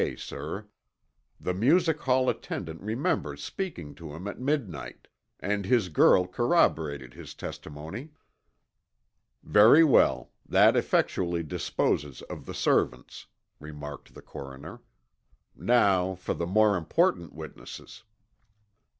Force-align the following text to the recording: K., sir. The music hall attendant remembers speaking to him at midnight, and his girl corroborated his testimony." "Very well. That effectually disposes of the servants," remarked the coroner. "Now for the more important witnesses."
K., 0.01 0.15
sir. 0.15 0.65
The 1.39 1.53
music 1.53 1.99
hall 2.01 2.27
attendant 2.27 2.81
remembers 2.81 3.43
speaking 3.43 3.93
to 3.93 4.15
him 4.15 4.27
at 4.27 4.39
midnight, 4.39 5.07
and 5.39 5.63
his 5.63 5.89
girl 5.89 6.25
corroborated 6.25 7.13
his 7.13 7.35
testimony." 7.35 8.09
"Very 9.43 9.83
well. 9.83 10.31
That 10.43 10.75
effectually 10.75 11.43
disposes 11.43 12.23
of 12.23 12.47
the 12.47 12.55
servants," 12.55 13.27
remarked 13.59 14.15
the 14.15 14.23
coroner. 14.23 14.81
"Now 15.55 16.15
for 16.15 16.33
the 16.33 16.47
more 16.47 16.77
important 16.77 17.33
witnesses." 17.33 18.01